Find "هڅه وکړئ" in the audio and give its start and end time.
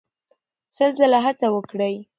1.25-1.95